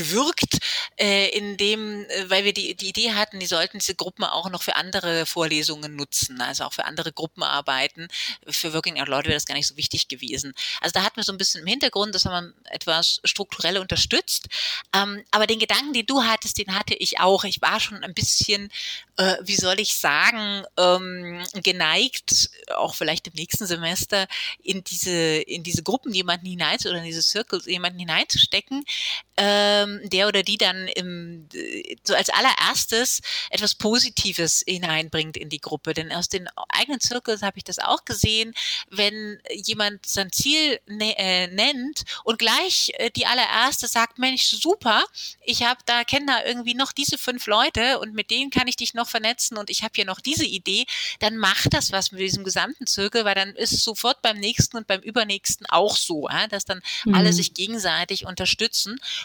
[0.00, 0.58] gewürgt,
[0.96, 4.48] äh, in dem, äh, weil wir die, die Idee hatten, die sollten diese Gruppen auch
[4.48, 8.08] noch für andere Vorlesungen nutzen, also auch für andere Gruppenarbeiten.
[8.48, 10.54] Für Working Out Loud wäre das gar nicht so wichtig gewesen.
[10.80, 14.48] Also da hatten wir so ein bisschen im Hintergrund, das haben wir etwas strukturell unterstützt.
[14.94, 17.44] Ähm, aber den Gedanken, den du hattest, den hatte ich auch.
[17.44, 18.70] Ich war schon ein bisschen,
[19.18, 24.26] äh, wie soll ich sagen, ähm, geneigt, auch vielleicht im nächsten Semester
[24.62, 28.84] in diese, in diese Gruppen jemanden hinein oder in diese Circles jemanden hineinzustecken.
[29.42, 31.48] Ähm, der oder die dann im,
[32.04, 35.94] so als allererstes etwas Positives hineinbringt in die Gruppe.
[35.94, 38.52] Denn aus den eigenen Zirkeln habe ich das auch gesehen,
[38.90, 45.06] wenn jemand sein Ziel äh, nennt und gleich äh, die allererste sagt, Mensch, super,
[45.42, 48.76] ich habe da kenne da irgendwie noch diese fünf Leute und mit denen kann ich
[48.76, 50.84] dich noch vernetzen und ich habe hier noch diese Idee,
[51.20, 54.76] dann macht das was mit diesem gesamten Zirkel, weil dann ist es sofort beim nächsten
[54.76, 57.14] und beim übernächsten auch so, dass dann mhm.
[57.14, 59.00] alle sich gegenseitig unterstützen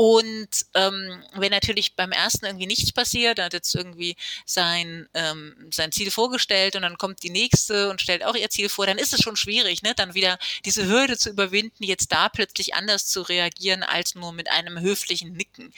[0.00, 5.54] und ähm, wenn natürlich beim ersten irgendwie nichts passiert, er hat jetzt irgendwie sein, ähm,
[5.70, 8.96] sein Ziel vorgestellt und dann kommt die nächste und stellt auch ihr Ziel vor, dann
[8.96, 9.92] ist es schon schwierig, ne?
[9.94, 14.50] dann wieder diese Hürde zu überwinden, jetzt da plötzlich anders zu reagieren als nur mit
[14.50, 15.70] einem höflichen Nicken.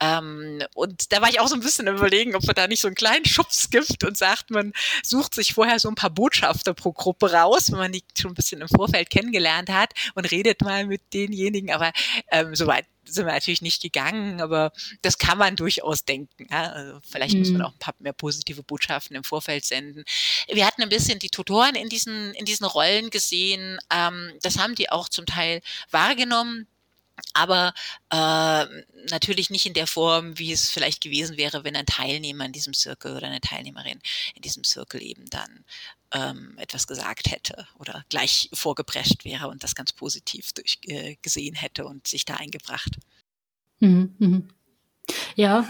[0.00, 2.88] Ähm, und da war ich auch so ein bisschen überlegen, ob man da nicht so
[2.88, 6.92] einen kleinen Schubs gibt und sagt, man sucht sich vorher so ein paar Botschafter pro
[6.92, 10.86] Gruppe raus, wenn man die schon ein bisschen im Vorfeld kennengelernt hat und redet mal
[10.86, 11.92] mit denjenigen, aber
[12.30, 16.46] ähm, soweit sind wir natürlich nicht gegangen, aber das kann man durchaus denken.
[16.50, 16.72] Ja?
[16.72, 17.40] Also vielleicht mhm.
[17.40, 17.66] muss man mhm.
[17.66, 20.04] auch ein paar mehr positive Botschaften im Vorfeld senden.
[20.48, 23.78] Wir hatten ein bisschen die Tutoren in diesen, in diesen Rollen gesehen.
[23.92, 26.66] Ähm, das haben die auch zum Teil wahrgenommen
[27.32, 27.72] aber
[28.10, 28.64] äh,
[29.10, 32.74] natürlich nicht in der Form, wie es vielleicht gewesen wäre, wenn ein Teilnehmer in diesem
[32.74, 34.00] Circle oder eine Teilnehmerin
[34.34, 35.64] in diesem Circle eben dann
[36.12, 41.54] ähm, etwas gesagt hätte oder gleich vorgeprescht wäre und das ganz positiv durch, äh, gesehen
[41.54, 42.96] hätte und sich da eingebracht.
[43.80, 44.48] Mhm, mhm.
[45.36, 45.64] Ja,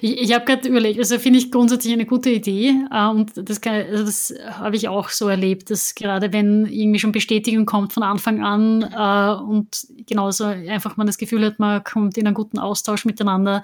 [0.00, 3.60] ich, ich habe gerade überlegt, also finde ich grundsätzlich eine gute Idee äh, und das,
[3.62, 8.02] also das habe ich auch so erlebt, dass gerade wenn irgendwie schon Bestätigung kommt von
[8.02, 12.58] Anfang an äh, und genauso einfach man das Gefühl hat, man kommt in einen guten
[12.58, 13.62] Austausch miteinander,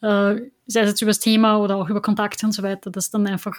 [0.00, 3.10] äh, sei es jetzt über das Thema oder auch über Kontakte und so weiter, dass
[3.10, 3.56] dann einfach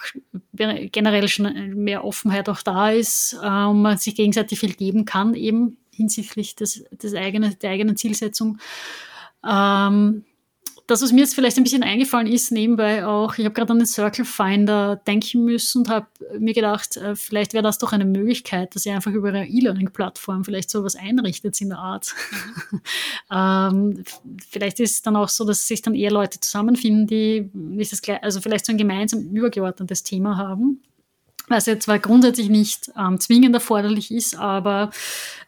[0.52, 5.34] generell schon mehr Offenheit auch da ist äh, und man sich gegenseitig viel geben kann,
[5.34, 8.58] eben hinsichtlich des, des eigenen, der eigenen Zielsetzung.
[9.48, 10.24] Ähm,
[10.86, 13.78] das, was mir jetzt vielleicht ein bisschen eingefallen ist, nebenbei auch, ich habe gerade an
[13.78, 16.06] den Circle Finder denken müssen und habe
[16.38, 20.44] mir gedacht, äh, vielleicht wäre das doch eine Möglichkeit, dass ihr einfach über eine E-Learning-Plattform
[20.44, 22.14] vielleicht sowas einrichtet in der Art.
[22.70, 22.80] Mhm.
[23.32, 24.04] ähm,
[24.46, 28.02] vielleicht ist es dann auch so, dass sich dann eher Leute zusammenfinden, die nicht das
[28.02, 30.82] gleich, also vielleicht so ein gemeinsam übergeordnetes Thema haben.
[31.48, 34.90] Was jetzt zwar grundsätzlich nicht ähm, zwingend erforderlich ist, aber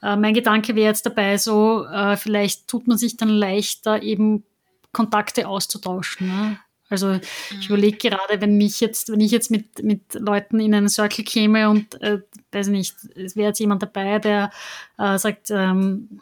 [0.03, 4.45] äh, mein Gedanke wäre jetzt dabei so, äh, vielleicht tut man sich dann leichter, eben
[4.93, 6.29] Kontakte auszutauschen.
[6.29, 6.59] Ne?
[6.89, 7.21] Also mhm.
[7.61, 11.25] ich überlege gerade, wenn mich jetzt, wenn ich jetzt mit, mit Leuten in einen Circle
[11.25, 12.21] käme und äh,
[12.53, 14.51] weiß nicht, es wäre jetzt jemand dabei, der
[14.99, 16.21] äh, sagt, ähm,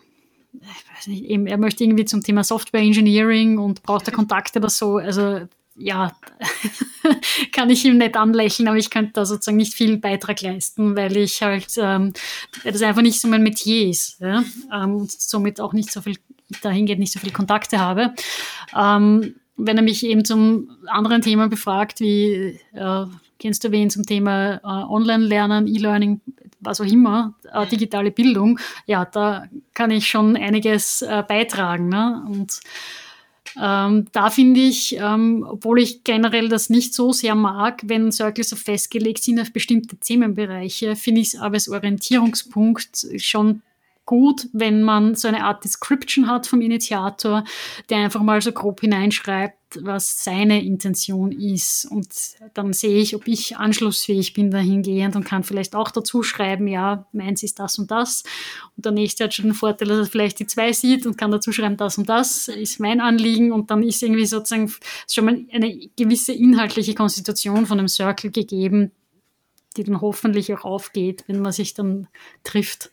[0.52, 4.60] ich weiß nicht, eben, er möchte irgendwie zum Thema Software Engineering und braucht da Kontakte
[4.60, 4.96] oder so.
[4.96, 6.12] Also ja,
[7.52, 11.16] kann ich ihm nicht anlächeln, aber ich könnte da sozusagen nicht viel Beitrag leisten, weil
[11.16, 12.12] ich halt, ähm,
[12.62, 14.44] weil das einfach nicht so mein Metier ist ja?
[14.72, 16.16] ähm, und somit auch nicht so viel,
[16.62, 18.14] dahingeht nicht so viele Kontakte habe.
[18.76, 23.06] Ähm, wenn er mich eben zum anderen Thema befragt, wie äh,
[23.38, 26.20] kennst du wen zum Thema äh, Online-Lernen, E-Learning,
[26.60, 31.88] was auch immer, äh, digitale Bildung, ja, da kann ich schon einiges äh, beitragen.
[31.88, 32.24] Ne?
[32.26, 32.60] Und
[33.60, 38.48] ähm, da finde ich, ähm, obwohl ich generell das nicht so sehr mag, wenn Circles
[38.48, 43.62] so festgelegt sind auf bestimmte Themenbereiche, finde ich es aber als Orientierungspunkt schon
[44.06, 47.44] gut, wenn man so eine Art Description hat vom Initiator,
[47.88, 51.86] der einfach mal so grob hineinschreibt, was seine Intention ist.
[51.90, 52.08] Und
[52.54, 57.06] dann sehe ich, ob ich anschlussfähig bin dahingehend und kann vielleicht auch dazu schreiben, ja,
[57.12, 58.24] meins ist das und das.
[58.76, 61.30] Und der nächste hat schon den Vorteil, dass er vielleicht die zwei sieht und kann
[61.30, 63.52] dazu schreiben, das und das ist mein Anliegen.
[63.52, 64.72] Und dann ist irgendwie sozusagen
[65.10, 68.92] schon mal eine gewisse inhaltliche Konstitution von einem Circle gegeben,
[69.76, 72.06] die dann hoffentlich auch aufgeht, wenn man sich dann
[72.44, 72.90] trifft.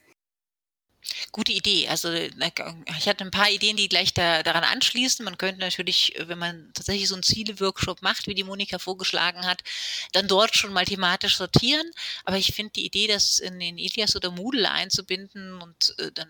[1.31, 1.87] Gute Idee.
[1.87, 5.23] Also ich hatte ein paar Ideen, die gleich da, daran anschließen.
[5.23, 9.63] Man könnte natürlich, wenn man tatsächlich so einen Ziele-Workshop macht, wie die Monika vorgeschlagen hat,
[10.11, 11.89] dann dort schon mal thematisch sortieren.
[12.25, 16.29] Aber ich finde die Idee, das in den Ilias oder Moodle einzubinden und äh, dann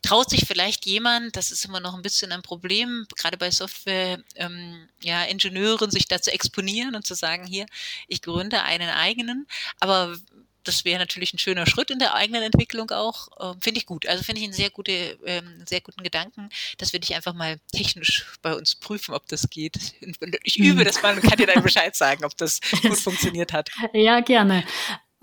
[0.00, 4.22] traut sich vielleicht jemand, das ist immer noch ein bisschen ein Problem, gerade bei Software,
[4.36, 7.66] ähm, ja, Ingenieuren, sich da zu exponieren und zu sagen, hier,
[8.08, 9.46] ich gründe einen eigenen.
[9.80, 10.16] Aber
[10.64, 13.28] das wäre natürlich ein schöner Schritt in der eigenen Entwicklung auch.
[13.40, 14.06] Ähm, finde ich gut.
[14.06, 16.48] Also finde ich einen sehr, gute, ähm, sehr guten Gedanken.
[16.78, 19.76] Das würde ich einfach mal technisch bei uns prüfen, ob das geht.
[20.44, 20.84] Ich übe hm.
[20.84, 23.70] das mal und kann dir dann Bescheid sagen, ob das gut funktioniert hat.
[23.92, 24.64] Ja, gerne.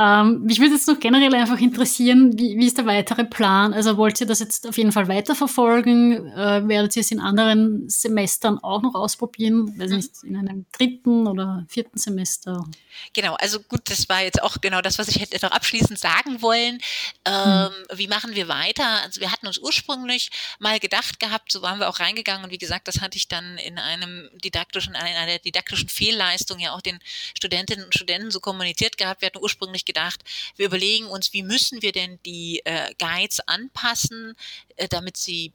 [0.02, 3.74] Ähm, mich würde jetzt noch generell einfach interessieren, wie, wie ist der weitere Plan?
[3.74, 6.26] Also wollt ihr das jetzt auf jeden Fall weiterverfolgen?
[6.32, 9.78] Äh, werdet ihr es in anderen Semestern auch noch ausprobieren?
[9.78, 12.66] Weiß nicht, in einem dritten oder vierten Semester?
[13.14, 16.42] Genau, also gut, das war jetzt auch genau das, was ich hätte noch abschließend sagen
[16.42, 16.80] wollen.
[17.26, 17.98] Ähm, hm.
[17.98, 19.02] Wie machen wir weiter?
[19.04, 22.58] Also wir hatten uns ursprünglich mal gedacht gehabt, so waren wir auch reingegangen und wie
[22.58, 27.00] gesagt, das hatte ich dann in einem didaktischen, in einer didaktischen Fehlleistung ja auch den
[27.38, 29.22] Studentinnen und Studenten so kommuniziert gehabt.
[29.22, 30.24] Wir hatten ursprünglich gedacht,
[30.56, 34.36] wir überlegen uns, wie müssen wir denn die äh, Guides anpassen,
[34.76, 35.54] äh, damit sie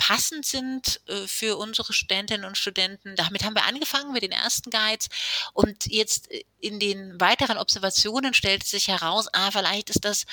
[0.00, 3.16] passend sind äh, für unsere Studentinnen und Studenten.
[3.16, 5.08] Damit haben wir angefangen mit den ersten Guides
[5.52, 10.24] und jetzt äh, in den weiteren Observationen stellt sich heraus, ah, vielleicht ist das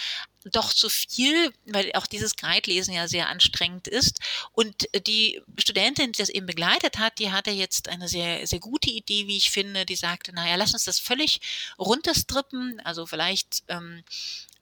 [0.45, 4.19] doch zu viel, weil auch dieses Guide-Lesen ja sehr anstrengend ist.
[4.53, 8.89] Und die Studentin, die das eben begleitet hat, die hatte jetzt eine sehr, sehr gute
[8.89, 9.85] Idee, wie ich finde.
[9.85, 11.41] Die sagte, naja, lass uns das völlig
[11.77, 12.79] runterstrippen.
[12.85, 14.03] Also vielleicht ähm,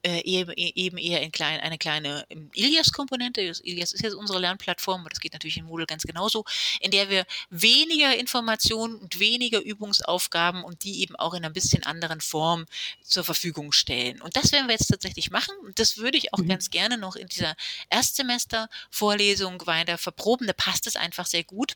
[0.02, 3.40] äh, eben, eben eher in klein, eine kleine Ilias-Komponente.
[3.40, 6.44] Ilias ist jetzt unsere Lernplattform, aber das geht natürlich in Moodle ganz genauso,
[6.80, 11.84] in der wir weniger Informationen und weniger Übungsaufgaben und die eben auch in ein bisschen
[11.84, 12.66] anderen Form
[13.02, 14.20] zur Verfügung stellen.
[14.20, 15.54] Und das werden wir jetzt tatsächlich machen.
[15.64, 16.48] Und das würde ich auch mhm.
[16.48, 17.54] ganz gerne noch in dieser
[17.90, 20.46] Erstsemester-Vorlesung weiter verproben.
[20.46, 21.74] Da passt es einfach sehr gut.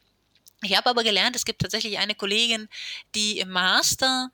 [0.62, 2.68] Ich habe aber gelernt, es gibt tatsächlich eine Kollegin,
[3.14, 4.30] die im Master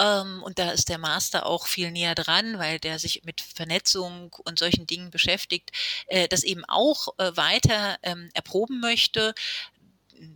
[0.00, 4.34] ähm, und da ist der Master auch viel näher dran, weil der sich mit Vernetzung
[4.44, 5.70] und solchen Dingen beschäftigt,
[6.06, 9.34] äh, das eben auch äh, weiter ähm, erproben möchte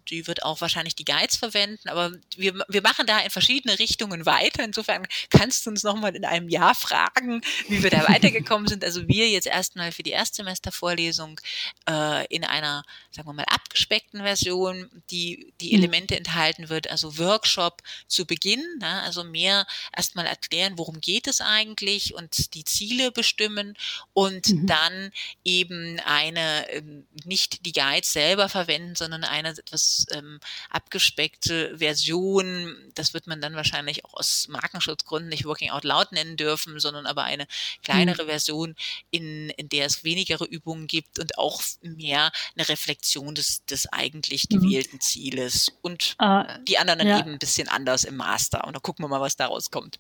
[0.09, 4.27] die wird auch wahrscheinlich die Guides verwenden, aber wir, wir machen da in verschiedene Richtungen
[4.27, 4.65] weiter.
[4.65, 8.85] Insofern kannst du uns nochmal in einem Jahr fragen, wie wir da weitergekommen sind.
[8.85, 11.41] Also wir jetzt erstmal für die Erstsemestervorlesung
[11.89, 15.83] äh, in einer, sagen wir mal, abgespeckten Version, die die mhm.
[15.83, 19.03] Elemente enthalten wird, also Workshop zu Beginn, ne?
[19.03, 19.67] also mehr
[19.97, 23.77] erstmal erklären, worum geht es eigentlich und die Ziele bestimmen
[24.13, 24.67] und mhm.
[24.67, 25.11] dann
[25.45, 30.39] eben eine, ähm, nicht die Guides selber verwenden, sondern eine etwas ähm,
[30.71, 32.77] abgespeckte Version.
[32.95, 37.07] Das wird man dann wahrscheinlich auch aus Markenschutzgründen nicht Working Out Loud nennen dürfen, sondern
[37.07, 37.47] aber eine
[37.83, 38.29] kleinere mhm.
[38.29, 38.75] Version,
[39.11, 44.47] in, in der es wenigere Übungen gibt und auch mehr eine Reflexion des, des eigentlich
[44.49, 44.61] mhm.
[44.61, 45.01] gewählten mhm.
[45.01, 45.73] Zieles.
[45.83, 47.19] Und äh, die anderen dann ja.
[47.19, 48.65] eben ein bisschen anders im Master.
[48.67, 49.99] Und dann gucken wir mal, was daraus kommt.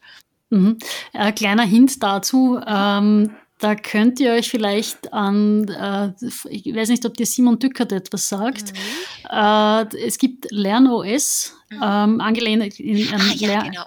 [0.50, 0.78] Mhm.
[1.12, 2.60] Äh, kleiner Hint dazu.
[2.64, 6.12] Ähm, da könnt ihr euch vielleicht an, äh,
[6.50, 8.72] ich weiß nicht, ob dir Simon Dückert etwas sagt.
[8.72, 9.30] Mhm.
[9.30, 11.80] Äh, es gibt LernOS, mhm.
[11.82, 13.84] ähm, angelehnt in, an ah, ja, genau.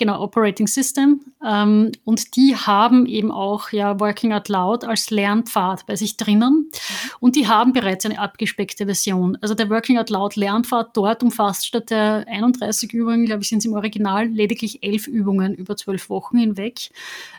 [0.00, 1.20] Genau, Operating System.
[1.46, 6.70] Ähm, und die haben eben auch ja Working Out Loud als Lernpfad bei sich drinnen.
[6.72, 7.10] Mhm.
[7.20, 9.38] Und die haben bereits eine abgespeckte Version.
[9.40, 13.58] Also der Working Out Loud Lernpfad dort umfasst statt der 31 Übungen, glaube ich, sind
[13.58, 16.90] es im Original lediglich elf Übungen über zwölf Wochen hinweg.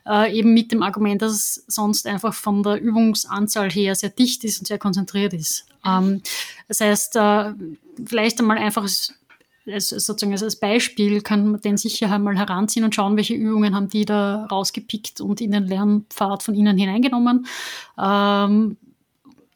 [0.07, 4.43] Äh, eben mit dem Argument, dass es sonst einfach von der Übungsanzahl her sehr dicht
[4.43, 5.65] ist und sehr konzentriert ist.
[5.85, 6.21] Ähm,
[6.67, 7.53] das heißt, äh,
[8.05, 8.87] vielleicht einmal einfach
[9.67, 13.89] als, sozusagen als Beispiel kann man den sicher einmal heranziehen und schauen, welche Übungen haben
[13.89, 17.45] die da rausgepickt und in den Lernpfad von ihnen hineingenommen.
[18.01, 18.77] Ähm,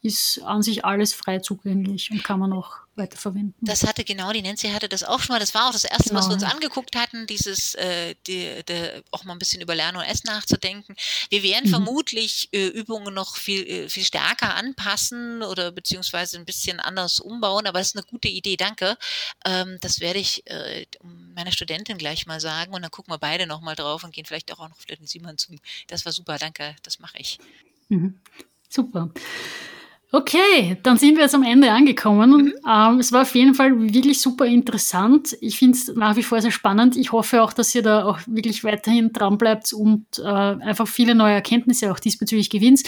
[0.06, 3.56] ist an sich alles frei zugänglich und kann man auch weiterverwenden.
[3.60, 5.40] Das hatte genau, die Nancy hatte das auch schon mal.
[5.40, 6.20] Das war auch das erste, genau.
[6.20, 9.98] was wir uns angeguckt hatten, dieses äh, die, die, auch mal ein bisschen über Lernen
[9.98, 10.96] und Essen nachzudenken.
[11.30, 11.72] Wir werden mhm.
[11.72, 17.66] vermutlich äh, Übungen noch viel, äh, viel stärker anpassen oder beziehungsweise ein bisschen anders umbauen,
[17.66, 18.98] aber das ist eine gute Idee, danke.
[19.44, 20.86] Ähm, das werde ich äh,
[21.34, 24.54] meiner Studentin gleich mal sagen und dann gucken wir beide nochmal drauf und gehen vielleicht
[24.54, 25.56] auch noch auf den Simon zu.
[25.88, 27.40] Das war super, danke, das mache ich.
[27.90, 28.20] Mhm.
[28.70, 29.10] Super.
[30.16, 32.32] Okay, dann sind wir jetzt am Ende angekommen.
[32.32, 32.54] Mhm.
[32.66, 35.36] Ähm, es war auf jeden Fall wirklich super interessant.
[35.42, 36.96] Ich finde es nach wie vor sehr spannend.
[36.96, 41.16] Ich hoffe auch, dass ihr da auch wirklich weiterhin dran bleibt und äh, einfach viele
[41.16, 42.84] neue Erkenntnisse auch diesbezüglich gewinnt.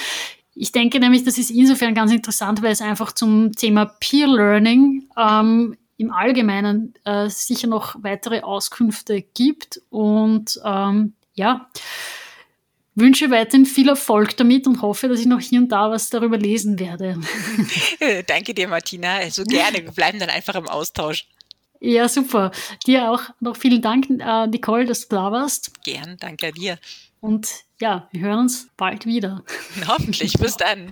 [0.56, 5.10] Ich denke nämlich, das ist insofern ganz interessant, weil es einfach zum Thema Peer Learning
[5.18, 9.82] ähm, im Allgemeinen äh, sicher noch weitere Auskünfte gibt.
[9.90, 11.68] Und ähm, ja,
[12.98, 16.38] wünsche weiterhin viel Erfolg damit und hoffe, dass ich noch hier und da was darüber
[16.38, 17.20] lesen werde.
[18.28, 19.18] Danke dir, Martina.
[19.18, 19.78] So also gerne.
[19.84, 21.28] Wir bleiben dann einfach im Austausch.
[21.80, 22.52] Ja, super.
[22.88, 25.84] Dir auch noch vielen Dank, äh, Nicole, dass du da warst.
[25.84, 26.80] Gern, danke dir.
[27.22, 27.48] Und
[27.80, 29.44] ja, wir hören uns bald wieder.
[29.88, 30.34] Hoffentlich.
[30.34, 30.92] Bis dann.